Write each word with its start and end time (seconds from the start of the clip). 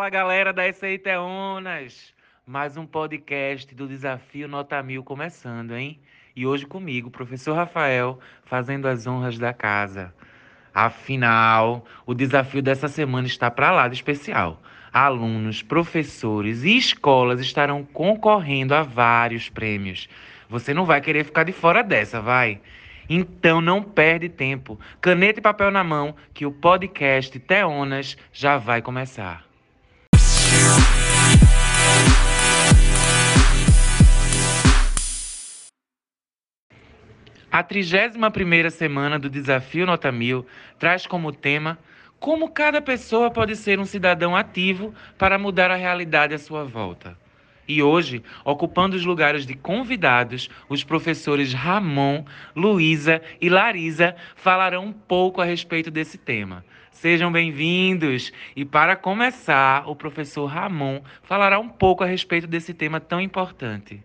Fala 0.00 0.08
galera 0.08 0.50
da 0.50 0.62
Teonas! 0.72 2.14
Mais 2.46 2.74
um 2.78 2.86
podcast 2.86 3.74
do 3.74 3.86
Desafio 3.86 4.48
Nota 4.48 4.82
Mil 4.82 5.04
começando, 5.04 5.76
hein? 5.76 6.00
E 6.34 6.46
hoje 6.46 6.64
comigo, 6.64 7.10
professor 7.10 7.54
Rafael, 7.54 8.18
fazendo 8.46 8.88
as 8.88 9.06
honras 9.06 9.38
da 9.38 9.52
casa. 9.52 10.14
Afinal, 10.72 11.84
o 12.06 12.14
desafio 12.14 12.62
dessa 12.62 12.88
semana 12.88 13.26
está 13.26 13.50
para 13.50 13.70
lá 13.70 13.88
de 13.88 13.94
especial. 13.94 14.62
Alunos, 14.90 15.60
professores 15.62 16.64
e 16.64 16.78
escolas 16.78 17.38
estarão 17.38 17.84
concorrendo 17.84 18.74
a 18.74 18.82
vários 18.82 19.50
prêmios. 19.50 20.08
Você 20.48 20.72
não 20.72 20.86
vai 20.86 21.02
querer 21.02 21.24
ficar 21.24 21.44
de 21.44 21.52
fora 21.52 21.82
dessa, 21.82 22.22
vai? 22.22 22.58
Então 23.06 23.60
não 23.60 23.82
perde 23.82 24.30
tempo. 24.30 24.80
Caneta 24.98 25.40
e 25.40 25.42
papel 25.42 25.70
na 25.70 25.84
mão, 25.84 26.14
que 26.32 26.46
o 26.46 26.52
podcast 26.52 27.38
Teonas 27.38 28.16
já 28.32 28.56
vai 28.56 28.80
começar. 28.80 29.49
A 37.52 37.64
31ª 37.64 38.70
semana 38.70 39.18
do 39.18 39.28
Desafio 39.28 39.84
Nota 39.84 40.12
Mil 40.12 40.46
traz 40.78 41.04
como 41.04 41.32
tema 41.32 41.76
como 42.20 42.48
cada 42.48 42.80
pessoa 42.80 43.28
pode 43.28 43.56
ser 43.56 43.80
um 43.80 43.84
cidadão 43.84 44.36
ativo 44.36 44.94
para 45.18 45.36
mudar 45.36 45.68
a 45.68 45.74
realidade 45.74 46.32
à 46.32 46.38
sua 46.38 46.64
volta. 46.64 47.18
E 47.66 47.82
hoje, 47.82 48.22
ocupando 48.44 48.94
os 48.94 49.04
lugares 49.04 49.44
de 49.44 49.54
convidados, 49.54 50.48
os 50.68 50.84
professores 50.84 51.52
Ramon, 51.52 52.24
Luísa 52.54 53.20
e 53.40 53.48
Larisa 53.48 54.14
falarão 54.36 54.84
um 54.84 54.92
pouco 54.92 55.40
a 55.40 55.44
respeito 55.44 55.90
desse 55.90 56.18
tema. 56.18 56.64
Sejam 56.92 57.32
bem-vindos! 57.32 58.32
E 58.54 58.64
para 58.64 58.94
começar, 58.94 59.88
o 59.88 59.96
professor 59.96 60.46
Ramon 60.46 61.00
falará 61.24 61.58
um 61.58 61.68
pouco 61.68 62.04
a 62.04 62.06
respeito 62.06 62.46
desse 62.46 62.72
tema 62.72 63.00
tão 63.00 63.20
importante. 63.20 64.04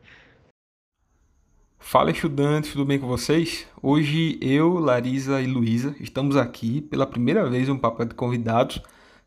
Fala 1.80 2.12
estudantes, 2.12 2.72
tudo 2.72 2.86
bem 2.86 3.00
com 3.00 3.08
vocês? 3.08 3.66
Hoje 3.82 4.38
eu, 4.42 4.80
Larisa 4.80 5.42
e 5.42 5.48
Luísa 5.48 5.96
estamos 6.00 6.36
aqui 6.36 6.82
pela 6.82 7.06
primeira 7.06 7.50
vez 7.50 7.70
um 7.70 7.78
papel 7.78 8.08
de 8.08 8.16
convidados 8.16 8.82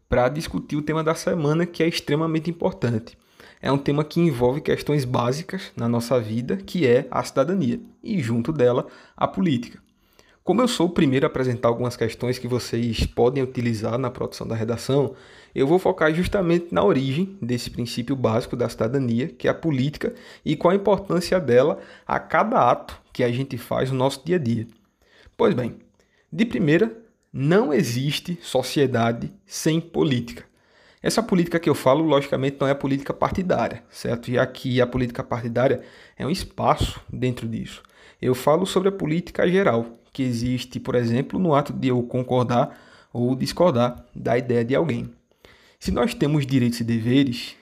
para 0.08 0.28
discutir 0.28 0.76
o 0.76 0.82
tema 0.82 1.02
da 1.04 1.14
semana 1.14 1.64
que 1.64 1.82
é 1.82 1.88
extremamente 1.88 2.50
importante 2.50 3.16
é 3.60 3.70
um 3.70 3.78
tema 3.78 4.04
que 4.04 4.20
envolve 4.20 4.60
questões 4.60 5.04
básicas 5.04 5.72
na 5.76 5.88
nossa 5.88 6.20
vida, 6.20 6.56
que 6.56 6.86
é 6.86 7.06
a 7.10 7.22
cidadania, 7.22 7.80
e 8.02 8.20
junto 8.20 8.52
dela, 8.52 8.86
a 9.16 9.26
política. 9.26 9.80
Como 10.48 10.62
eu 10.62 10.66
sou 10.66 10.86
o 10.86 10.90
primeiro 10.90 11.26
a 11.26 11.28
apresentar 11.28 11.68
algumas 11.68 11.94
questões 11.94 12.38
que 12.38 12.48
vocês 12.48 13.04
podem 13.04 13.42
utilizar 13.42 13.98
na 13.98 14.10
produção 14.10 14.46
da 14.46 14.54
redação, 14.54 15.14
eu 15.54 15.66
vou 15.66 15.78
focar 15.78 16.10
justamente 16.14 16.68
na 16.72 16.82
origem 16.82 17.36
desse 17.42 17.68
princípio 17.68 18.16
básico 18.16 18.56
da 18.56 18.66
cidadania, 18.66 19.28
que 19.28 19.46
é 19.46 19.50
a 19.50 19.54
política, 19.54 20.14
e 20.42 20.56
qual 20.56 20.72
a 20.72 20.74
importância 20.74 21.38
dela 21.38 21.78
a 22.06 22.18
cada 22.18 22.66
ato 22.66 22.98
que 23.12 23.22
a 23.22 23.30
gente 23.30 23.58
faz 23.58 23.90
no 23.90 23.98
nosso 23.98 24.24
dia 24.24 24.36
a 24.36 24.38
dia. 24.38 24.66
Pois 25.36 25.52
bem, 25.52 25.76
de 26.32 26.46
primeira, 26.46 26.96
não 27.30 27.70
existe 27.70 28.38
sociedade 28.40 29.30
sem 29.44 29.78
política. 29.78 30.44
Essa 31.02 31.22
política 31.22 31.60
que 31.60 31.68
eu 31.68 31.74
falo, 31.74 32.02
logicamente, 32.02 32.56
não 32.58 32.66
é 32.66 32.70
a 32.70 32.74
política 32.74 33.12
partidária, 33.12 33.84
certo? 33.90 34.32
Já 34.32 34.46
que 34.46 34.80
a 34.80 34.86
política 34.86 35.22
partidária 35.22 35.82
é 36.16 36.26
um 36.26 36.30
espaço 36.30 36.98
dentro 37.12 37.46
disso. 37.46 37.82
Eu 38.20 38.34
falo 38.34 38.64
sobre 38.64 38.88
a 38.88 38.92
política 38.92 39.46
geral, 39.46 39.98
que 40.18 40.22
existe, 40.24 40.80
por 40.80 40.96
exemplo, 40.96 41.38
no 41.38 41.54
ato 41.54 41.72
de 41.72 41.86
eu 41.86 42.02
concordar 42.02 42.76
ou 43.12 43.36
discordar 43.36 44.04
da 44.12 44.36
ideia 44.36 44.64
de 44.64 44.74
alguém. 44.74 45.08
Se 45.78 45.92
nós 45.92 46.12
temos 46.12 46.44
direitos 46.44 46.80
e 46.80 46.84
deveres, 46.84 47.54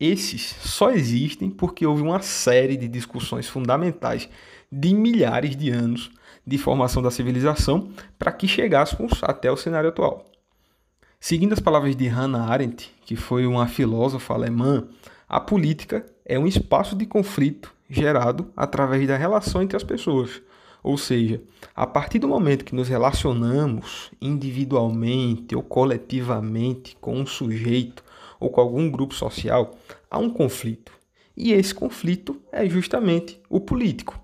esses 0.00 0.56
só 0.58 0.90
existem 0.90 1.48
porque 1.48 1.86
houve 1.86 2.02
uma 2.02 2.20
série 2.20 2.76
de 2.76 2.88
discussões 2.88 3.46
fundamentais 3.46 4.28
de 4.72 4.92
milhares 4.92 5.54
de 5.54 5.70
anos 5.70 6.10
de 6.44 6.58
formação 6.58 7.00
da 7.00 7.12
civilização 7.12 7.92
para 8.18 8.32
que 8.32 8.48
chegássemos 8.48 9.22
até 9.22 9.48
o 9.52 9.56
cenário 9.56 9.90
atual. 9.90 10.24
Seguindo 11.20 11.52
as 11.52 11.60
palavras 11.60 11.94
de 11.94 12.08
Hannah 12.08 12.50
Arendt, 12.50 12.92
que 13.04 13.14
foi 13.14 13.46
uma 13.46 13.68
filósofa 13.68 14.34
alemã, 14.34 14.84
a 15.28 15.38
política 15.38 16.04
é 16.26 16.36
um 16.36 16.46
espaço 16.48 16.96
de 16.96 17.06
conflito 17.06 17.72
gerado 17.88 18.50
através 18.56 19.06
da 19.06 19.16
relação 19.16 19.62
entre 19.62 19.76
as 19.76 19.84
pessoas. 19.84 20.42
Ou 20.82 20.96
seja, 20.96 21.42
a 21.74 21.86
partir 21.86 22.18
do 22.18 22.28
momento 22.28 22.64
que 22.64 22.74
nos 22.74 22.88
relacionamos 22.88 24.10
individualmente 24.20 25.54
ou 25.54 25.62
coletivamente 25.62 26.96
com 27.00 27.18
um 27.18 27.26
sujeito 27.26 28.02
ou 28.38 28.50
com 28.50 28.60
algum 28.60 28.90
grupo 28.90 29.14
social, 29.14 29.76
há 30.10 30.18
um 30.18 30.30
conflito. 30.30 30.92
E 31.36 31.52
esse 31.52 31.74
conflito 31.74 32.40
é 32.50 32.68
justamente 32.68 33.40
o 33.48 33.60
político 33.60 34.18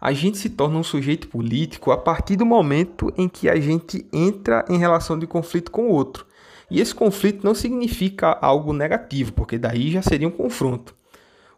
a 0.00 0.12
gente 0.12 0.38
se 0.38 0.50
torna 0.50 0.78
um 0.78 0.84
sujeito 0.84 1.28
político 1.28 1.90
a 1.90 1.96
partir 1.96 2.36
do 2.36 2.46
momento 2.46 3.12
em 3.16 3.28
que 3.28 3.48
a 3.48 3.58
gente 3.58 4.06
entra 4.12 4.64
em 4.68 4.78
relação 4.78 5.18
de 5.18 5.26
conflito 5.26 5.70
com 5.70 5.88
o 5.88 5.92
outro. 5.92 6.26
E 6.70 6.80
esse 6.80 6.94
conflito 6.94 7.44
não 7.44 7.54
significa 7.54 8.38
algo 8.40 8.72
negativo, 8.72 9.32
porque 9.32 9.58
daí 9.58 9.90
já 9.90 10.02
seria 10.02 10.28
um 10.28 10.32
confronto. 10.32 10.94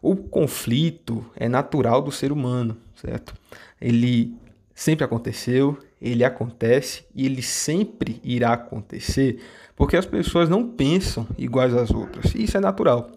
O 0.01 0.15
conflito 0.15 1.23
é 1.35 1.47
natural 1.47 2.01
do 2.01 2.11
ser 2.11 2.31
humano, 2.31 2.75
certo? 2.95 3.33
Ele 3.79 4.33
sempre 4.73 5.05
aconteceu, 5.05 5.77
ele 6.01 6.23
acontece 6.23 7.05
e 7.13 7.25
ele 7.25 7.43
sempre 7.43 8.19
irá 8.23 8.53
acontecer, 8.53 9.39
porque 9.75 9.95
as 9.95 10.05
pessoas 10.05 10.49
não 10.49 10.67
pensam 10.67 11.27
iguais 11.37 11.75
às 11.75 11.91
outras. 11.91 12.33
E 12.33 12.43
isso 12.43 12.57
é 12.57 12.59
natural. 12.59 13.11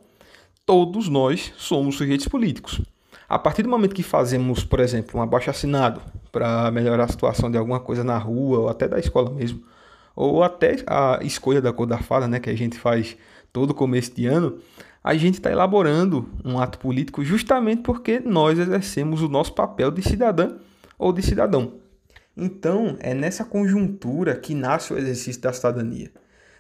Todos 0.67 1.09
nós 1.09 1.53
somos 1.57 1.97
sujeitos 1.97 2.29
políticos. 2.29 2.83
A 3.27 3.39
partir 3.39 3.63
do 3.63 3.71
momento 3.71 3.95
que 3.95 4.03
fazemos, 4.03 4.63
por 4.63 4.81
exemplo, 4.81 5.19
um 5.19 5.23
abaixo-assinado 5.23 6.03
para 6.31 6.71
melhorar 6.71 7.05
a 7.05 7.09
situação 7.09 7.51
de 7.51 7.57
alguma 7.57 7.81
coisa 7.81 8.05
na 8.05 8.19
rua 8.19 8.59
ou 8.59 8.69
até 8.69 8.87
da 8.87 8.99
escola 8.99 9.31
mesmo, 9.31 9.63
ou 10.15 10.43
até 10.43 10.77
a 10.87 11.21
escolha 11.23 11.61
da 11.61 11.73
cor 11.73 11.87
da 11.87 11.99
fada, 11.99 12.29
né, 12.29 12.39
que 12.39 12.51
a 12.51 12.57
gente 12.57 12.79
faz 12.79 13.17
todo 13.53 13.73
começo 13.73 14.15
de 14.15 14.27
ano, 14.27 14.59
a 15.05 15.15
gente 15.15 15.35
está 15.35 15.53
elaborando 15.53 16.31
um 16.43 16.59
ato 16.59 16.79
político 16.79 17.23
justamente 17.23 17.83
porque 17.83 18.21
nós 18.21 18.59
exercemos 18.59 19.21
o 19.21 19.29
nosso 19.29 19.53
papel 19.53 19.91
de 19.91 20.01
cidadã 20.01 20.57
ou 20.99 21.13
de 21.13 21.21
cidadão. 21.21 21.75
Então, 22.35 22.97
é 23.01 23.13
nessa 23.13 23.45
conjuntura 23.45 24.35
que 24.35 24.55
nasce 24.55 24.95
o 24.95 24.99
exercício 24.99 25.43
da 25.43 25.53
cidadania. 25.53 26.11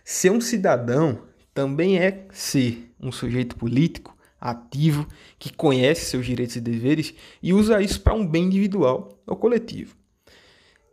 Ser 0.04 0.30
um 0.30 0.42
cidadão 0.42 1.20
também 1.54 1.98
é 1.98 2.26
ser 2.32 2.94
um 3.00 3.10
sujeito 3.10 3.56
político 3.56 4.14
ativo, 4.38 5.08
que 5.38 5.50
conhece 5.50 6.04
seus 6.04 6.26
direitos 6.26 6.54
e 6.54 6.60
deveres 6.60 7.14
e 7.42 7.54
usa 7.54 7.80
isso 7.80 8.02
para 8.02 8.12
um 8.12 8.26
bem 8.26 8.44
individual 8.44 9.18
ou 9.26 9.36
coletivo. 9.36 9.96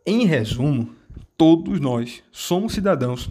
Em 0.06 0.24
resumo, 0.24 0.88
todos 1.36 1.78
nós 1.78 2.22
somos 2.32 2.72
cidadãos 2.72 3.30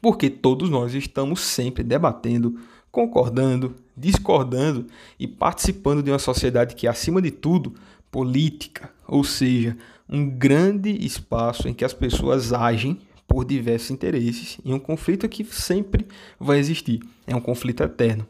porque 0.00 0.28
todos 0.28 0.68
nós 0.68 0.94
estamos 0.94 1.40
sempre 1.40 1.82
debatendo, 1.82 2.58
concordando, 2.96 3.76
discordando 3.94 4.86
e 5.20 5.28
participando 5.28 6.02
de 6.02 6.10
uma 6.10 6.18
sociedade 6.18 6.74
que 6.74 6.86
é, 6.86 6.90
acima 6.90 7.20
de 7.20 7.30
tudo, 7.30 7.74
política, 8.10 8.88
ou 9.06 9.22
seja, 9.22 9.76
um 10.08 10.30
grande 10.30 10.88
espaço 11.04 11.68
em 11.68 11.74
que 11.74 11.84
as 11.84 11.92
pessoas 11.92 12.54
agem 12.54 12.98
por 13.28 13.44
diversos 13.44 13.90
interesses 13.90 14.58
e 14.64 14.72
um 14.72 14.78
conflito 14.78 15.28
que 15.28 15.44
sempre 15.44 16.06
vai 16.40 16.58
existir. 16.58 17.02
É 17.26 17.36
um 17.36 17.40
conflito 17.40 17.82
eterno. 17.82 18.26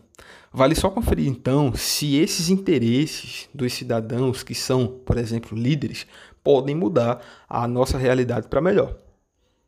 Vale 0.53 0.75
só 0.75 0.91
conferir 0.91 1.29
então 1.29 1.73
se 1.73 2.17
esses 2.17 2.49
interesses 2.49 3.49
dos 3.55 3.73
cidadãos 3.73 4.43
que 4.43 4.55
são, 4.55 4.89
por 4.89 5.17
exemplo, 5.17 5.57
líderes, 5.57 6.09
podem 6.43 6.75
mudar 6.75 7.21
a 7.49 7.69
nossa 7.69 7.97
realidade 7.97 8.49
para 8.49 8.61
melhor. 8.61 8.97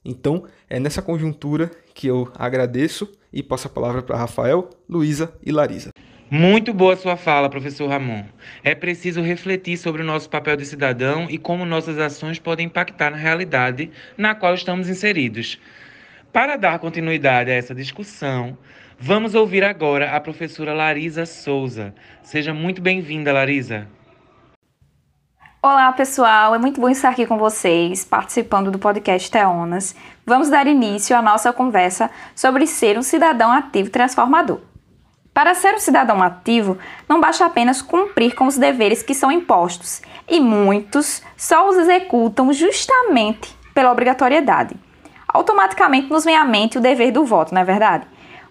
Então, 0.05 0.45
é 0.69 0.79
nessa 0.79 1.03
conjuntura 1.03 1.71
que 1.95 2.07
eu 2.07 2.31
agradeço 2.37 3.11
e 3.33 3.43
passo 3.43 3.67
a 3.67 3.71
palavra 3.71 4.03
para 4.03 4.17
Rafael, 4.17 4.71
Luísa 4.89 5.33
e 5.45 5.53
Larisa. 5.53 5.91
Muito 6.31 6.75
boa 6.75 6.95
sua 6.97 7.17
fala, 7.17 7.49
professor 7.49 7.89
Ramon. 7.89 8.25
É 8.63 8.75
preciso 8.75 9.23
refletir 9.23 9.79
sobre 9.79 10.03
o 10.03 10.05
nosso 10.05 10.29
papel 10.29 10.57
de 10.57 10.67
cidadão 10.67 11.27
e 11.31 11.39
como 11.39 11.65
nossas 11.65 11.99
ações 11.99 12.39
podem 12.39 12.67
impactar 12.67 13.11
na 13.11 13.17
realidade 13.17 13.91
na 14.17 14.35
qual 14.35 14.55
estamos 14.55 14.89
inseridos. 14.89 15.59
Para 16.33 16.57
dar 16.57 16.79
continuidade 16.79 17.51
a 17.51 17.55
essa 17.55 17.75
discussão, 17.75 18.59
Vamos 19.01 19.37
ouvir 19.37 19.63
agora 19.63 20.11
a 20.11 20.21
professora 20.21 20.75
Larisa 20.75 21.25
Souza. 21.25 21.95
Seja 22.21 22.53
muito 22.53 22.83
bem-vinda, 22.83 23.33
Larisa. 23.33 23.87
Olá, 25.61 25.91
pessoal. 25.93 26.55
É 26.55 26.59
muito 26.59 26.81
bom 26.81 26.89
estar 26.89 27.09
aqui 27.09 27.27
com 27.27 27.37
vocês, 27.37 28.05
participando 28.05 28.71
do 28.71 28.79
podcast 28.79 29.29
Teonas. 29.29 29.93
Vamos 30.25 30.49
dar 30.49 30.69
início 30.69 31.17
à 31.17 31.21
nossa 31.21 31.53
conversa 31.53 32.13
sobre 32.33 32.65
ser 32.65 32.97
um 32.97 33.03
cidadão 33.03 33.51
ativo 33.51 33.91
transformador. 33.91 34.61
Para 35.35 35.57
ser 35.57 35.75
um 35.75 35.81
cidadão 35.81 36.23
ativo, 36.23 36.79
não 37.09 37.21
basta 37.21 37.45
apenas 37.45 37.83
cumprir 37.83 38.37
com 38.37 38.47
os 38.47 38.57
deveres 38.57 39.03
que 39.03 39.13
são 39.13 39.33
impostos, 39.33 40.01
e 40.29 40.39
muitos 40.39 41.23
só 41.37 41.69
os 41.69 41.77
executam 41.77 42.53
justamente 42.53 43.53
pela 43.75 43.91
obrigatoriedade. 43.91 44.77
Automaticamente 45.27 46.09
nos 46.09 46.25
vem 46.25 46.37
à 46.37 46.45
mente 46.45 46.79
o 46.79 46.81
dever 46.81 47.11
do 47.11 47.25
voto, 47.25 47.53
não 47.53 47.61
é 47.61 47.65
verdade? 47.65 48.07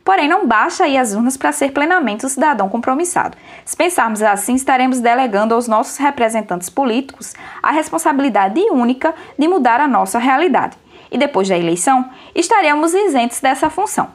Porém, 0.08 0.30
não 0.30 0.48
basta 0.48 0.88
ir 0.88 0.98
às 0.98 1.14
urnas 1.14 1.36
para 1.36 1.52
ser 1.52 1.74
plenamente 1.74 2.26
um 2.26 2.30
cidadão 2.30 2.70
compromissado. 2.70 3.38
Se 3.66 3.76
pensarmos 3.76 4.22
assim, 4.22 4.56
estaremos 4.56 5.02
delegando 5.02 5.54
aos 5.54 5.68
nossos 5.68 5.98
representantes 5.98 6.70
políticos 6.70 7.34
a 7.62 7.72
responsabilidade 7.72 8.62
única 8.72 9.14
de 9.38 9.50
mudar 9.50 9.82
a 9.82 9.88
nossa 9.88 10.18
realidade. 10.18 10.78
E 11.12 11.18
depois 11.18 11.50
da 11.50 11.58
eleição, 11.58 12.10
estaremos 12.34 12.94
isentos 12.94 13.42
dessa 13.42 13.70
função. 13.70 14.08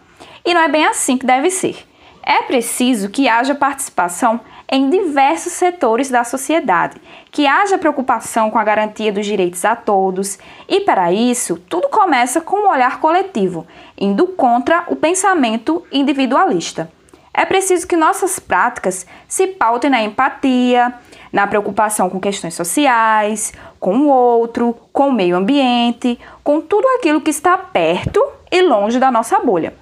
E 0.46 0.54
não 0.54 0.62
é 0.62 0.68
bem 0.68 0.86
assim 0.86 1.18
que 1.18 1.26
deve 1.26 1.50
ser. 1.50 1.86
É 2.22 2.40
preciso 2.40 3.10
que 3.10 3.28
haja 3.28 3.54
participação 3.54 4.40
em 4.70 4.88
diversos 4.88 5.52
setores 5.52 6.08
da 6.08 6.24
sociedade, 6.24 6.96
que 7.32 7.46
haja 7.46 7.78
preocupação 7.78 8.50
com 8.50 8.58
a 8.58 8.64
garantia 8.64 9.10
dos 9.10 9.24
direitos 9.24 9.64
a 9.64 9.74
todos, 9.74 10.38
e 10.68 10.80
para 10.80 11.10
isso, 11.10 11.56
tudo 11.66 11.88
começa 11.88 12.42
com 12.42 12.56
um 12.56 12.70
olhar 12.70 13.00
coletivo, 13.00 13.66
indo 13.98 14.28
contra 14.28 14.84
o 14.88 14.94
pensamento 14.94 15.82
individualista. 15.90 16.92
É 17.32 17.46
preciso 17.46 17.88
que 17.88 17.96
nossas 17.96 18.38
práticas 18.38 19.06
se 19.26 19.46
pautem 19.46 19.90
na 19.90 20.02
empatia, 20.02 20.92
na 21.32 21.46
preocupação 21.46 22.10
com 22.10 22.20
questões 22.20 22.52
sociais, 22.52 23.54
com 23.80 23.96
o 23.96 24.08
outro, 24.08 24.76
com 24.92 25.08
o 25.08 25.12
meio 25.12 25.34
ambiente, 25.34 26.20
com 26.44 26.60
tudo 26.60 26.86
aquilo 26.98 27.22
que 27.22 27.30
está 27.30 27.56
perto 27.56 28.22
e 28.50 28.60
longe 28.60 28.98
da 28.98 29.10
nossa 29.10 29.38
bolha. 29.38 29.72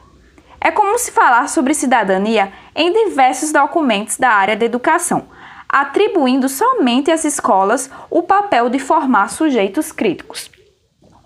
É 0.60 0.70
comum 0.70 0.96
se 0.96 1.10
falar 1.10 1.48
sobre 1.48 1.74
cidadania 1.74 2.52
em 2.76 2.92
diversos 2.92 3.50
documentos 3.50 4.16
da 4.16 4.28
área 4.28 4.56
da 4.56 4.64
educação, 4.64 5.26
atribuindo 5.70 6.48
somente 6.48 7.10
às 7.10 7.24
escolas 7.24 7.88
o 8.10 8.22
papel 8.22 8.68
de 8.68 8.80
formar 8.80 9.30
sujeitos 9.30 9.92
críticos. 9.92 10.50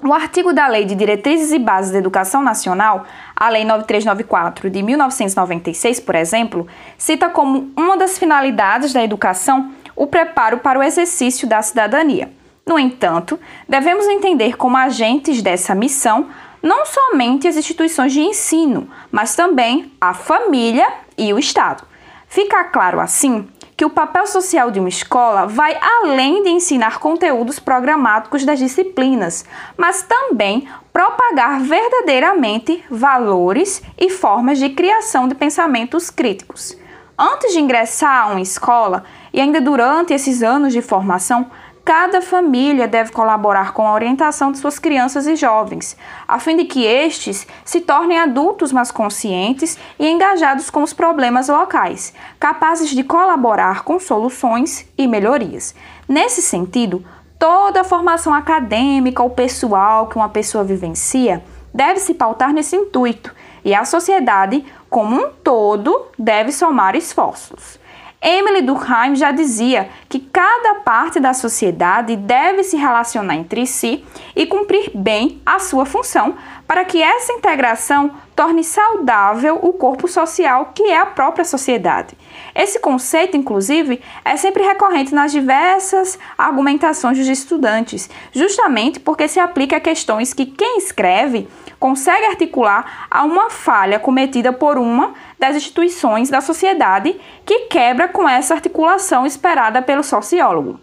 No 0.02 0.12
artigo 0.12 0.52
da 0.52 0.69
Lei 0.69 0.85
de 0.85 0.94
Diretrizes 0.94 1.50
e 1.50 1.58
Bases 1.58 1.91
da 1.91 1.99
Educação 1.99 2.43
Nacional, 2.43 3.06
a 3.35 3.49
Lei 3.49 3.64
9394 3.64 4.69
de 4.69 4.82
1996, 4.82 5.99
por 6.00 6.14
exemplo, 6.14 6.67
cita 6.99 7.31
como 7.31 7.73
uma 7.75 7.96
das 7.96 8.19
finalidades 8.19 8.93
da 8.93 9.02
educação 9.02 9.73
o 9.96 10.06
preparo 10.06 10.58
para 10.58 10.79
o 10.79 10.82
exercício 10.82 11.49
da 11.49 11.62
cidadania. 11.62 12.31
No 12.67 12.79
entanto, 12.79 13.41
devemos 13.67 14.06
entender 14.06 14.58
como 14.58 14.76
agentes 14.76 15.41
dessa 15.41 15.75
missão 15.75 16.29
não 16.62 16.85
somente 16.85 17.49
as 17.49 17.56
instituições 17.56 18.12
de 18.12 18.20
ensino, 18.20 18.88
mas 19.11 19.35
também 19.35 19.93
a 20.00 20.12
família 20.12 20.87
e 21.17 21.32
o 21.32 21.38
Estado. 21.38 21.85
Fica 22.26 22.64
claro 22.64 23.00
assim 23.00 23.49
que 23.76 23.85
o 23.85 23.91
papel 23.91 24.26
social 24.26 24.71
de 24.71 24.79
uma 24.79 24.88
escola 24.88 25.47
vai 25.47 25.76
além 25.81 26.43
de 26.43 26.50
ensinar 26.50 26.99
conteúdos 26.99 27.59
programáticos 27.59 28.44
das 28.44 28.59
disciplinas, 28.59 29.44
mas 29.76 30.03
também 30.03 30.69
propagar 30.93 31.61
verdadeiramente 31.61 32.85
valores 32.88 33.82
e 33.99 34.09
formas 34.11 34.59
de 34.59 34.71
criação 34.71 35.26
de 35.26 35.35
pensamentos 35.35 36.09
críticos. 36.09 36.76
Antes 37.19 37.53
de 37.53 37.61
ingressar 37.61 38.25
a 38.25 38.31
uma 38.31 38.41
escola 38.41 39.05
e 39.32 39.41
ainda 39.41 39.61
durante 39.61 40.12
esses 40.12 40.43
anos 40.43 40.73
de 40.73 40.82
formação, 40.82 41.50
Cada 41.84 42.22
família 42.22 42.88
deve 42.88 43.12
colaborar 43.12 43.75
com 43.75 43.86
a 43.86 43.92
orientação 43.92 44.50
de 44.50 44.56
suas 44.56 44.78
crianças 44.78 45.26
e 45.26 45.36
jovens, 45.36 45.94
a 46.26 46.40
fim 46.40 46.56
de 46.56 46.64
que 46.64 46.82
estes 46.82 47.46
se 47.62 47.82
tornem 47.82 48.19
adultos 48.19 48.72
mais 48.72 48.90
conscientes 48.90 49.76
e 49.98 50.08
engajados 50.08 50.70
com 50.70 50.82
os 50.82 50.94
problemas 50.94 51.48
locais, 51.48 52.14
capazes 52.40 52.88
de 52.88 53.04
colaborar 53.04 53.84
com 53.84 54.00
soluções 54.00 54.86
e 54.96 55.06
melhorias. 55.06 55.75
Nesse 56.08 56.40
sentido, 56.40 57.04
toda 57.38 57.82
a 57.82 57.84
formação 57.84 58.32
acadêmica 58.32 59.22
ou 59.22 59.28
pessoal 59.28 60.06
que 60.06 60.16
uma 60.16 60.31
pessoa 60.31 60.64
vivencia 60.64 61.44
deve 61.75 62.00
se 62.00 62.14
pautar 62.14 62.54
nesse 62.54 62.75
intuito, 62.75 63.34
e 63.62 63.75
a 63.75 63.84
sociedade, 63.84 64.64
como 64.88 65.16
um 65.16 65.31
todo, 65.42 66.06
deve 66.19 66.50
somar 66.50 66.96
esforços. 66.96 67.78
Emily 68.26 68.62
Durkheim 68.62 69.15
já 69.15 69.31
dizia 69.32 69.91
que 70.09 70.19
cada 70.19 70.76
parte 70.76 71.21
da 71.21 71.35
sociedade 71.35 72.17
deve 72.17 72.65
se 72.65 72.75
relacionar 72.75 73.35
entre 73.35 73.67
si 73.67 74.03
e 74.35 74.47
cumprir 74.47 74.91
bem 74.94 75.43
a 75.44 75.59
sua 75.59 75.85
função, 75.85 76.35
para 76.67 76.87
que 76.87 77.03
essa 77.03 77.35
integração 77.35 78.12
torne 78.35 78.65
saudável 78.65 79.59
o 79.61 79.75
corpo 79.75 80.09
social 80.09 80.73
que 80.75 80.85
é 80.85 80.97
a 80.97 81.05
própria 81.05 81.44
sociedade. 81.44 82.17
Esse 82.55 82.79
conceito, 82.79 83.37
inclusive, 83.37 84.01
é 84.25 84.37
sempre 84.37 84.62
recorrente 84.62 85.12
nas 85.12 85.33
diversas 85.33 86.19
argumentações 86.39 87.19
dos 87.19 87.27
estudantes, 87.27 88.09
justamente 88.33 89.01
porque 89.01 89.27
se 89.27 89.41
aplica 89.41 89.77
a 89.77 89.81
questões 89.81 90.33
que 90.33 90.47
quem 90.47 90.79
escreve 90.79 91.49
consegue 91.81 92.27
articular 92.27 93.09
a 93.11 93.25
uma 93.25 93.51
falha 93.51 93.99
cometida 93.99 94.53
por 94.53 94.79
uma 94.79 95.15
das 95.39 95.56
instituições 95.56 96.31
da 96.31 96.41
sociedade 96.41 97.21
que 97.45 97.67
quebra 97.67 98.06
com 98.06 98.29
essa 98.29 98.55
articulação 98.55 99.27
esperada 99.27 99.83
pelo 99.83 100.03
sociólogo. 100.03 100.79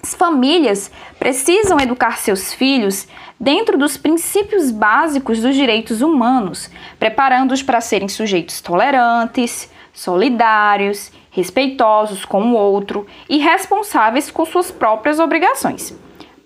As 0.00 0.14
famílias 0.14 0.92
precisam 1.18 1.80
educar 1.80 2.18
seus 2.18 2.54
filhos 2.54 3.08
dentro 3.38 3.76
dos 3.76 3.96
princípios 3.96 4.70
básicos 4.70 5.40
dos 5.40 5.56
direitos 5.56 6.02
humanos, 6.02 6.70
preparando-os 7.00 7.64
para 7.64 7.80
serem 7.80 8.08
sujeitos 8.08 8.60
tolerantes, 8.60 9.68
solidários, 9.92 11.10
respeitosos 11.32 12.24
com 12.24 12.52
o 12.52 12.54
outro 12.54 13.08
e 13.28 13.38
responsáveis 13.38 14.30
com 14.30 14.46
suas 14.46 14.70
próprias 14.70 15.18
obrigações. 15.18 15.92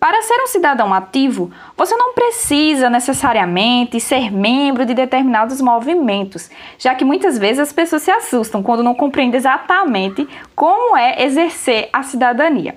Para 0.03 0.21
ser 0.21 0.35
um 0.43 0.49
cidadão 0.49 0.93
ativo, 0.93 1.53
você 1.77 1.95
não 1.95 2.13
precisa 2.13 2.91
necessariamente 2.91 4.01
ser 4.01 4.33
membro 4.33 4.85
de 4.85 4.95
determinados 4.95 5.61
movimentos, 5.61 6.51
já 6.77 6.93
que 6.93 7.05
muitas 7.05 7.39
vezes 7.39 7.61
as 7.61 7.73
pessoas 7.73 8.03
se 8.03 8.11
assustam 8.11 8.65
quando 8.65 8.83
não 8.83 8.97
compreendem 8.97 9.39
exatamente 9.39 10.29
como 10.57 10.97
é 10.97 11.23
exercer 11.23 11.89
a 11.93 12.03
cidadania. 12.03 12.75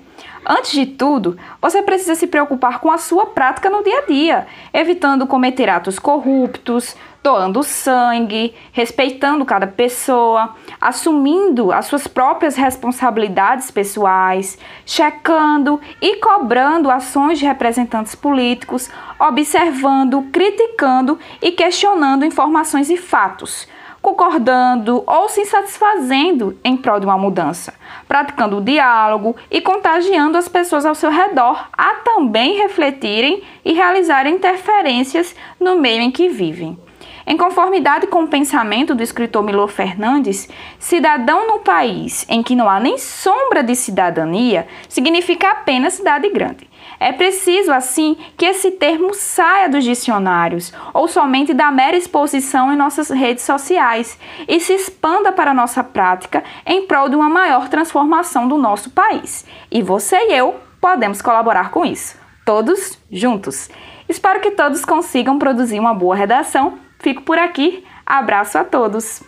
Antes 0.48 0.70
de 0.70 0.86
tudo, 0.86 1.36
você 1.60 1.82
precisa 1.82 2.14
se 2.14 2.28
preocupar 2.28 2.78
com 2.78 2.92
a 2.92 2.96
sua 2.96 3.26
prática 3.26 3.68
no 3.68 3.82
dia 3.82 3.98
a 3.98 4.06
dia, 4.06 4.46
evitando 4.72 5.26
cometer 5.26 5.68
atos 5.68 5.98
corruptos, 5.98 6.94
doando 7.26 7.64
sangue, 7.64 8.54
respeitando 8.70 9.44
cada 9.44 9.66
pessoa, 9.66 10.54
assumindo 10.80 11.72
as 11.72 11.86
suas 11.86 12.06
próprias 12.06 12.54
responsabilidades 12.54 13.68
pessoais, 13.68 14.56
checando 14.84 15.80
e 16.00 16.18
cobrando 16.18 16.88
ações 16.88 17.40
de 17.40 17.44
representantes 17.44 18.14
políticos, 18.14 18.88
observando, 19.18 20.22
criticando 20.32 21.18
e 21.42 21.50
questionando 21.50 22.24
informações 22.24 22.90
e 22.90 22.96
fatos 22.96 23.66
concordando 24.00 25.02
ou 25.04 25.28
se 25.28 25.44
satisfazendo 25.46 26.56
em 26.62 26.76
prol 26.76 27.00
de 27.00 27.06
uma 27.06 27.18
mudança, 27.18 27.74
praticando 28.06 28.58
o 28.58 28.60
diálogo 28.60 29.34
e 29.50 29.60
contagiando 29.60 30.38
as 30.38 30.46
pessoas 30.46 30.86
ao 30.86 30.94
seu 30.94 31.10
redor 31.10 31.68
a 31.72 31.94
também 32.04 32.56
refletirem 32.56 33.42
e 33.64 33.72
realizarem 33.72 34.36
interferências 34.36 35.34
no 35.58 35.74
meio 35.74 36.02
em 36.02 36.12
que 36.12 36.28
vivem. 36.28 36.85
Em 37.28 37.36
conformidade 37.36 38.06
com 38.06 38.22
o 38.22 38.28
pensamento 38.28 38.94
do 38.94 39.02
escritor 39.02 39.42
Milor 39.42 39.66
Fernandes, 39.66 40.48
cidadão 40.78 41.48
no 41.48 41.58
país 41.58 42.24
em 42.28 42.40
que 42.40 42.54
não 42.54 42.70
há 42.70 42.78
nem 42.78 42.96
sombra 42.98 43.64
de 43.64 43.74
cidadania 43.74 44.68
significa 44.88 45.50
apenas 45.50 45.94
cidade 45.94 46.28
grande. 46.30 46.70
É 47.00 47.10
preciso, 47.10 47.72
assim, 47.72 48.16
que 48.36 48.46
esse 48.46 48.70
termo 48.70 49.12
saia 49.12 49.68
dos 49.68 49.82
dicionários 49.82 50.72
ou 50.94 51.08
somente 51.08 51.52
da 51.52 51.68
mera 51.72 51.96
exposição 51.96 52.72
em 52.72 52.76
nossas 52.76 53.10
redes 53.10 53.42
sociais 53.42 54.16
e 54.46 54.60
se 54.60 54.74
expanda 54.74 55.32
para 55.32 55.50
a 55.50 55.54
nossa 55.54 55.82
prática 55.82 56.44
em 56.64 56.86
prol 56.86 57.08
de 57.08 57.16
uma 57.16 57.28
maior 57.28 57.68
transformação 57.68 58.46
do 58.46 58.56
nosso 58.56 58.90
país. 58.90 59.44
E 59.68 59.82
você 59.82 60.16
e 60.16 60.32
eu 60.32 60.54
podemos 60.80 61.20
colaborar 61.20 61.72
com 61.72 61.84
isso. 61.84 62.16
Todos 62.44 62.96
juntos. 63.10 63.68
Espero 64.08 64.40
que 64.40 64.52
todos 64.52 64.84
consigam 64.84 65.40
produzir 65.40 65.80
uma 65.80 65.92
boa 65.92 66.14
redação 66.14 66.85
Fico 67.06 67.22
por 67.22 67.38
aqui. 67.38 67.84
Abraço 68.04 68.58
a 68.58 68.64
todos. 68.64 69.22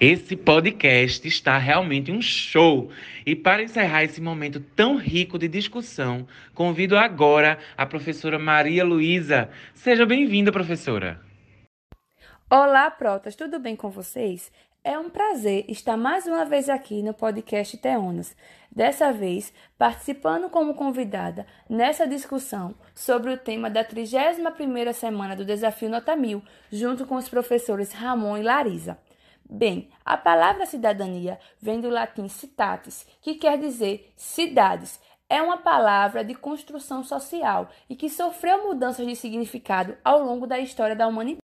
Esse 0.00 0.34
podcast 0.34 1.28
está 1.28 1.56
realmente 1.56 2.10
um 2.10 2.20
show. 2.20 2.90
E 3.24 3.36
para 3.36 3.62
encerrar 3.62 4.02
esse 4.02 4.20
momento 4.20 4.58
tão 4.58 4.96
rico 4.96 5.38
de 5.38 5.46
discussão, 5.46 6.26
convido 6.52 6.98
agora 6.98 7.60
a 7.78 7.86
professora 7.86 8.40
Maria 8.40 8.84
Luísa. 8.84 9.48
Seja 9.72 10.04
bem-vinda, 10.04 10.50
professora. 10.50 11.20
Olá, 12.48 12.88
protas, 12.92 13.34
tudo 13.34 13.58
bem 13.58 13.74
com 13.74 13.90
vocês? 13.90 14.52
É 14.84 14.96
um 14.96 15.10
prazer 15.10 15.64
estar 15.68 15.96
mais 15.96 16.28
uma 16.28 16.44
vez 16.44 16.68
aqui 16.68 17.02
no 17.02 17.12
podcast 17.12 17.76
Teonas. 17.76 18.36
Dessa 18.70 19.12
vez, 19.12 19.52
participando 19.76 20.48
como 20.48 20.76
convidada 20.76 21.44
nessa 21.68 22.06
discussão 22.06 22.76
sobre 22.94 23.32
o 23.32 23.36
tema 23.36 23.68
da 23.68 23.84
31ª 23.84 24.92
semana 24.92 25.34
do 25.34 25.44
Desafio 25.44 25.90
Nota 25.90 26.14
Mil, 26.14 26.40
junto 26.70 27.04
com 27.04 27.16
os 27.16 27.28
professores 27.28 27.90
Ramon 27.90 28.38
e 28.38 28.44
Larisa. 28.44 28.96
Bem, 29.50 29.90
a 30.04 30.16
palavra 30.16 30.66
cidadania 30.66 31.40
vem 31.60 31.80
do 31.80 31.90
latim 31.90 32.28
citatis, 32.28 33.08
que 33.20 33.34
quer 33.34 33.58
dizer 33.58 34.12
cidades. 34.16 35.00
É 35.28 35.42
uma 35.42 35.56
palavra 35.56 36.24
de 36.24 36.36
construção 36.36 37.02
social 37.02 37.68
e 37.90 37.96
que 37.96 38.08
sofreu 38.08 38.68
mudanças 38.68 39.04
de 39.04 39.16
significado 39.16 39.96
ao 40.04 40.22
longo 40.22 40.46
da 40.46 40.60
história 40.60 40.94
da 40.94 41.08
humanidade. 41.08 41.44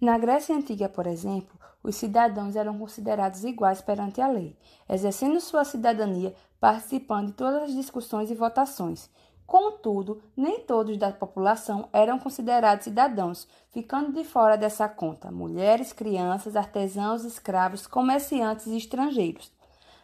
Na 0.00 0.18
Grécia 0.18 0.54
Antiga, 0.54 0.88
por 0.88 1.06
exemplo, 1.06 1.58
os 1.82 1.96
cidadãos 1.96 2.56
eram 2.56 2.78
considerados 2.78 3.44
iguais 3.44 3.80
perante 3.80 4.20
a 4.20 4.26
lei, 4.26 4.56
exercendo 4.88 5.40
sua 5.40 5.64
cidadania, 5.64 6.34
participando 6.58 7.28
de 7.28 7.34
todas 7.34 7.64
as 7.64 7.74
discussões 7.74 8.30
e 8.30 8.34
votações. 8.34 9.10
Contudo, 9.46 10.22
nem 10.34 10.60
todos 10.60 10.96
da 10.96 11.12
população 11.12 11.88
eram 11.92 12.18
considerados 12.18 12.84
cidadãos, 12.84 13.46
ficando 13.70 14.12
de 14.12 14.24
fora 14.24 14.56
dessa 14.56 14.88
conta 14.88 15.30
mulheres, 15.30 15.92
crianças, 15.92 16.56
artesãos, 16.56 17.24
escravos, 17.24 17.86
comerciantes 17.86 18.66
e 18.66 18.76
estrangeiros. 18.76 19.52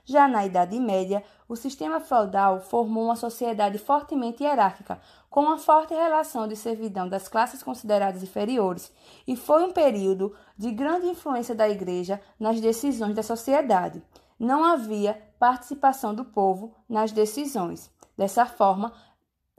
Já 0.05 0.27
na 0.27 0.45
Idade 0.45 0.79
Média, 0.79 1.23
o 1.49 1.57
sistema 1.57 2.01
feudal 2.01 2.61
formou 2.61 3.05
uma 3.05 3.17
sociedade 3.17 3.79
fortemente 3.79 4.43
hierárquica, 4.43 5.01
com 5.29 5.41
uma 5.43 5.59
forte 5.59 5.95
relação 5.95 6.49
de 6.49 6.57
servidão 6.57 7.09
das 7.09 7.29
classes 7.29 7.63
consideradas 7.63 8.23
inferiores, 8.23 8.93
e 9.27 9.37
foi 9.37 9.65
um 9.65 9.73
período 9.73 10.35
de 10.57 10.71
grande 10.71 11.07
influência 11.07 11.55
da 11.55 11.69
Igreja 11.69 12.21
nas 12.39 12.61
decisões 12.61 13.15
da 13.15 13.23
sociedade. 13.23 14.03
Não 14.39 14.65
havia 14.65 15.21
participação 15.39 16.15
do 16.15 16.25
povo 16.25 16.75
nas 16.89 17.13
decisões. 17.13 17.91
Dessa 18.17 18.47
forma, 18.47 18.93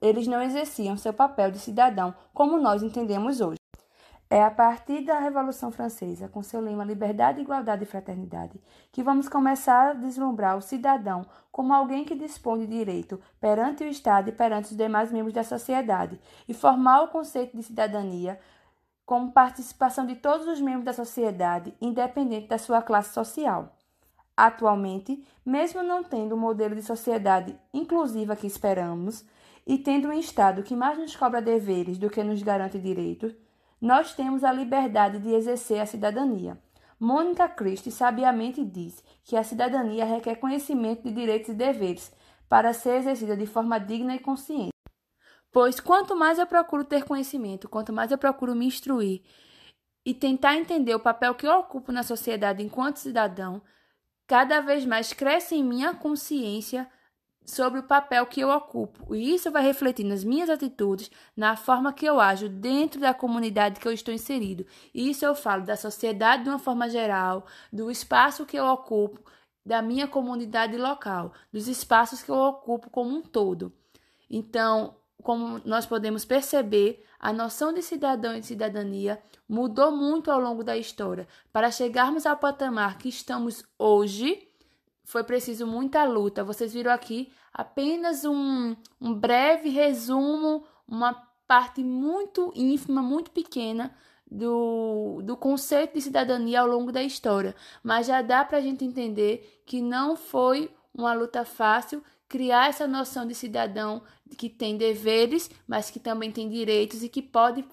eles 0.01 0.27
não 0.27 0.41
exerciam 0.41 0.98
seu 0.98 1.13
papel 1.13 1.51
de 1.51 1.60
cidadão 1.60 2.13
como 2.33 2.60
nós 2.60 2.81
entendemos 2.81 3.39
hoje. 3.39 3.61
É 4.33 4.41
a 4.41 4.50
partir 4.50 5.01
da 5.01 5.19
Revolução 5.19 5.73
Francesa, 5.73 6.29
com 6.29 6.41
seu 6.41 6.61
lema 6.61 6.85
Liberdade, 6.85 7.41
Igualdade 7.41 7.83
e 7.83 7.85
Fraternidade, 7.85 8.61
que 8.89 9.03
vamos 9.03 9.27
começar 9.27 9.89
a 9.89 9.93
deslumbrar 9.93 10.55
o 10.55 10.61
cidadão 10.61 11.25
como 11.51 11.73
alguém 11.73 12.05
que 12.05 12.15
dispõe 12.15 12.59
de 12.59 12.67
direito 12.67 13.19
perante 13.41 13.83
o 13.83 13.88
Estado 13.88 14.29
e 14.29 14.31
perante 14.31 14.71
os 14.71 14.77
demais 14.77 15.11
membros 15.11 15.33
da 15.33 15.43
sociedade, 15.43 16.17
e 16.47 16.53
formar 16.53 17.01
o 17.01 17.09
conceito 17.09 17.57
de 17.57 17.63
cidadania 17.63 18.39
como 19.05 19.33
participação 19.33 20.05
de 20.05 20.15
todos 20.15 20.47
os 20.47 20.61
membros 20.61 20.85
da 20.85 20.93
sociedade, 20.93 21.75
independente 21.81 22.47
da 22.47 22.57
sua 22.57 22.81
classe 22.81 23.13
social. 23.13 23.75
Atualmente, 24.38 25.27
mesmo 25.45 25.83
não 25.83 26.05
tendo 26.05 26.35
o 26.35 26.39
modelo 26.39 26.73
de 26.73 26.83
sociedade 26.83 27.53
inclusiva 27.73 28.38
que 28.38 28.47
esperamos, 28.47 29.25
e 29.67 29.77
tendo 29.77 30.07
um 30.07 30.13
Estado 30.13 30.63
que 30.63 30.73
mais 30.73 30.97
nos 30.97 31.17
cobra 31.17 31.41
deveres 31.41 31.97
do 31.97 32.09
que 32.09 32.23
nos 32.23 32.41
garante 32.41 32.79
direitos, 32.79 33.35
nós 33.81 34.13
temos 34.13 34.43
a 34.43 34.53
liberdade 34.53 35.17
de 35.17 35.33
exercer 35.33 35.81
a 35.81 35.85
cidadania. 35.85 36.57
Mônica 37.00 37.50
Christie 37.50 37.91
sabiamente 37.91 38.63
diz 38.63 39.03
que 39.23 39.35
a 39.35 39.43
cidadania 39.43 40.05
requer 40.05 40.35
conhecimento 40.35 41.01
de 41.01 41.11
direitos 41.11 41.50
e 41.50 41.53
deveres 41.55 42.13
para 42.47 42.73
ser 42.73 42.97
exercida 42.97 43.35
de 43.35 43.47
forma 43.47 43.79
digna 43.79 44.15
e 44.15 44.19
consciente. 44.19 44.69
Pois 45.51 45.79
quanto 45.79 46.15
mais 46.15 46.38
eu 46.38 46.45
procuro 46.45 46.83
ter 46.83 47.03
conhecimento, 47.03 47.67
quanto 47.67 47.91
mais 47.91 48.11
eu 48.11 48.17
procuro 48.19 48.55
me 48.55 48.67
instruir 48.67 49.23
e 50.05 50.13
tentar 50.13 50.55
entender 50.55 50.93
o 50.93 51.00
papel 51.00 51.33
que 51.33 51.47
eu 51.47 51.59
ocupo 51.59 51.91
na 51.91 52.03
sociedade 52.03 52.63
enquanto 52.63 52.97
cidadão, 52.97 53.61
cada 54.27 54.61
vez 54.61 54.85
mais 54.85 55.11
cresce 55.11 55.55
em 55.55 55.63
minha 55.63 55.93
consciência 55.93 56.88
sobre 57.45 57.79
o 57.79 57.83
papel 57.83 58.25
que 58.25 58.41
eu 58.41 58.50
ocupo. 58.50 59.13
E 59.15 59.33
isso 59.33 59.51
vai 59.51 59.63
refletir 59.63 60.05
nas 60.05 60.24
minhas 60.24 60.50
atitudes, 60.50 61.12
na 61.36 61.55
forma 61.55 61.93
que 61.93 62.05
eu 62.05 62.19
ajo 62.19 62.48
dentro 62.48 63.00
da 63.00 63.13
comunidade 63.13 63.79
que 63.79 63.88
eu 63.88 63.91
estou 63.91 64.13
inserido. 64.13 64.65
E 64.93 65.10
isso 65.10 65.25
eu 65.25 65.36
falo 65.36 65.63
da 65.65 65.75
sociedade 65.75 66.43
de 66.43 66.50
uma 66.50 66.60
forma 66.60 66.89
geral, 66.89 67.45
do 67.71 67.89
espaço 67.91 68.45
que 68.45 68.57
eu 68.57 68.65
ocupo, 68.65 69.19
da 69.65 69.81
minha 69.81 70.07
comunidade 70.07 70.77
local, 70.77 71.33
dos 71.51 71.67
espaços 71.67 72.24
que 72.24 72.31
eu 72.31 72.36
ocupo 72.36 72.89
como 72.89 73.15
um 73.15 73.21
todo. 73.21 73.71
Então, 74.29 74.95
como 75.21 75.62
nós 75.65 75.86
podemos 75.86 76.25
perceber, 76.25 77.05
a 77.19 77.31
noção 77.31 77.71
de 77.71 77.83
cidadão 77.83 78.36
e 78.36 78.39
de 78.39 78.48
cidadania 78.48 79.21
mudou 79.48 79.91
muito 79.91 80.31
ao 80.31 80.39
longo 80.39 80.63
da 80.63 80.75
história. 80.75 81.27
Para 81.53 81.69
chegarmos 81.69 82.25
ao 82.25 82.38
patamar 82.38 82.98
que 82.98 83.10
estamos 83.10 83.63
hoje, 83.77 84.48
foi 85.03 85.24
preciso 85.24 85.65
muita 85.67 86.03
luta. 86.03 86.43
Vocês 86.43 86.74
viram 86.74 86.91
aqui 86.91 87.31
apenas 87.53 88.24
um, 88.25 88.75
um 89.00 89.13
breve 89.13 89.70
resumo, 89.70 90.63
uma 90.88 91.13
parte 91.48 91.84
muito 91.84 92.51
ínfima, 92.55 93.01
muito 93.01 93.31
pequena 93.31 93.93
do, 94.29 95.22
do 95.24 95.36
conceito 95.36 95.96
de 95.96 96.01
cidadania 96.01 96.62
ao 96.62 96.67
longo 96.67 96.91
da 96.91 97.03
história. 97.03 97.55
Mas 97.84 98.08
já 98.08 98.22
dá 98.22 98.46
para 98.46 98.60
a 98.60 98.62
gente 98.62 98.86
entender 98.86 99.62
que 99.65 99.81
não 99.81 100.15
foi 100.15 100.72
uma 100.93 101.13
luta 101.13 101.43
fácil 101.43 102.01
criar 102.29 102.70
essa 102.70 102.88
noção 102.88 103.25
de 103.25 103.36
cidadão 103.36 104.01
que 104.38 104.50
tem 104.50 104.77
deveres, 104.77 105.51
mas 105.67 105.91
que 105.91 106.00
também 106.00 106.31
tem 106.31 106.50
direitos 106.50 107.03
e 107.03 107.10
que 107.10 107.22
pode 107.22 107.65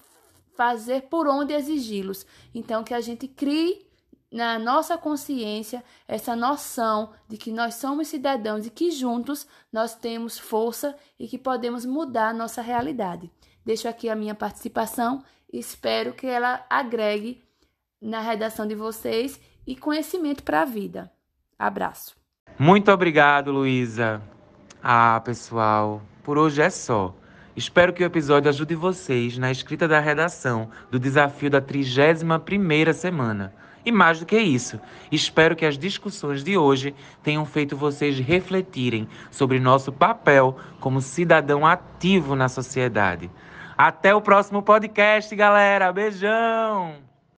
fazer 0.53 1.03
por 1.03 1.25
onde 1.25 1.53
exigi-los. 1.53 2.25
Então, 2.53 2.83
que 2.83 2.93
a 2.93 2.99
gente 2.99 3.25
crie 3.29 3.88
na 4.31 4.59
nossa 4.59 4.97
consciência 4.97 5.83
essa 6.07 6.35
noção 6.35 7.11
de 7.27 7.37
que 7.37 7.51
nós 7.51 7.75
somos 7.75 8.07
cidadãos 8.07 8.65
e 8.65 8.69
que 8.69 8.91
juntos 8.91 9.47
nós 9.71 9.95
temos 9.95 10.37
força 10.37 10.95
e 11.19 11.27
que 11.27 11.37
podemos 11.37 11.85
mudar 11.85 12.29
a 12.29 12.33
nossa 12.33 12.61
realidade. 12.61 13.31
Deixo 13.65 13.87
aqui 13.87 14.09
a 14.09 14.15
minha 14.15 14.35
participação 14.35 15.23
espero 15.51 16.13
que 16.13 16.27
ela 16.27 16.65
agregue 16.69 17.41
na 18.01 18.21
redação 18.21 18.67
de 18.67 18.75
vocês 18.75 19.39
e 19.65 19.75
conhecimento 19.75 20.43
para 20.43 20.61
a 20.61 20.65
vida. 20.65 21.11
Abraço. 21.57 22.15
Muito 22.57 22.91
obrigado, 22.91 23.51
Luísa. 23.51 24.21
Ah, 24.81 25.21
pessoal, 25.23 26.01
por 26.23 26.37
hoje 26.37 26.61
é 26.61 26.69
só. 26.69 27.13
Espero 27.55 27.91
que 27.91 28.03
o 28.03 28.05
episódio 28.05 28.47
ajude 28.47 28.75
vocês 28.75 29.37
na 29.37 29.51
escrita 29.51 29.87
da 29.87 29.99
redação 29.99 30.69
do 30.89 30.97
desafio 30.97 31.49
da 31.49 31.61
31ª 31.61 32.93
semana. 32.93 33.53
E 33.85 33.91
mais 33.91 34.19
do 34.19 34.25
que 34.25 34.37
isso, 34.37 34.79
espero 35.11 35.55
que 35.55 35.65
as 35.65 35.77
discussões 35.77 36.43
de 36.43 36.57
hoje 36.57 36.93
tenham 37.23 37.45
feito 37.45 37.77
vocês 37.77 38.19
refletirem 38.19 39.07
sobre 39.31 39.59
nosso 39.59 39.91
papel 39.91 40.57
como 40.79 41.01
cidadão 41.01 41.65
ativo 41.65 42.35
na 42.35 42.49
sociedade. 42.49 43.29
Até 43.77 44.13
o 44.13 44.21
próximo 44.21 44.61
podcast, 44.61 45.33
galera. 45.35 45.91
Beijão! 45.93 47.08